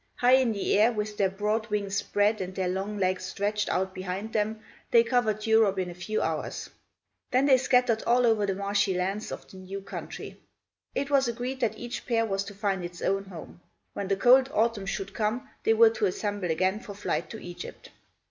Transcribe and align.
High 0.15 0.37
in 0.37 0.51
the 0.51 0.79
air, 0.79 0.91
with 0.91 1.17
their 1.17 1.29
broad 1.29 1.67
wings 1.67 1.97
spread 1.97 2.41
and 2.41 2.55
their 2.55 2.67
long 2.69 2.97
legs 2.97 3.23
stretched 3.23 3.69
out 3.69 3.93
behind 3.93 4.33
them, 4.33 4.59
they 4.89 5.03
covered 5.03 5.45
Europe 5.45 5.77
in 5.77 5.91
a 5.91 5.93
few 5.93 6.23
hours. 6.23 6.71
Then 7.29 7.45
they 7.45 7.57
scattered 7.57 8.01
all 8.07 8.25
over 8.25 8.47
the 8.47 8.55
marshy 8.55 8.95
lands 8.95 9.31
of 9.31 9.47
the 9.51 9.57
new 9.57 9.79
country. 9.79 10.41
It 10.95 11.11
was 11.11 11.27
agreed 11.27 11.59
that 11.59 11.77
each 11.77 12.07
pair 12.07 12.25
was 12.25 12.43
to 12.45 12.55
find 12.55 12.83
its 12.83 13.03
own 13.03 13.25
home. 13.25 13.61
When 13.93 14.07
the 14.07 14.17
cold 14.17 14.49
autumn 14.55 14.87
should 14.87 15.13
come, 15.13 15.47
they 15.65 15.75
were 15.75 15.91
to 15.91 16.07
assemble 16.07 16.49
again 16.49 16.79
for 16.79 16.95
flight 16.95 17.29
to 17.29 17.39
Egypt. 17.39 17.91